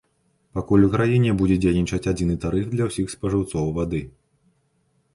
[0.59, 4.01] Пакуль у краіне будзе дзейнічаць адзіны тарыф для ўсіх спажыўцоў вады.